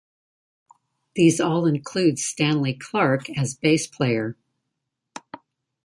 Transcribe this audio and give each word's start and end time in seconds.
These 1.13 1.39
all 1.39 1.67
include 1.67 2.17
Stanley 2.17 2.73
Clarke 2.73 3.29
as 3.37 3.53
bass 3.53 3.85
player. 3.85 4.35